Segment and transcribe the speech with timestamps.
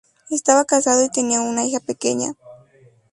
[0.31, 2.33] Estaba casado y tenía una hija pequeña.